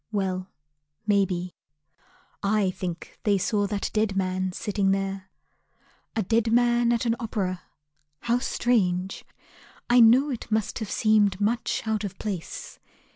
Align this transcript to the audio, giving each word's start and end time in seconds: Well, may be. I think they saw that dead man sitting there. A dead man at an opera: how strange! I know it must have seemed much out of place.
Well, 0.11 0.49
may 1.05 1.25
be. 1.25 1.53
I 2.41 2.71
think 2.71 3.19
they 3.21 3.37
saw 3.37 3.67
that 3.67 3.91
dead 3.93 4.15
man 4.17 4.51
sitting 4.51 4.89
there. 4.89 5.29
A 6.15 6.23
dead 6.23 6.51
man 6.51 6.91
at 6.91 7.05
an 7.05 7.15
opera: 7.19 7.61
how 8.21 8.39
strange! 8.39 9.23
I 9.91 9.99
know 9.99 10.31
it 10.31 10.49
must 10.51 10.79
have 10.79 10.89
seemed 10.89 11.39
much 11.39 11.83
out 11.85 12.03
of 12.03 12.17
place. 12.17 12.79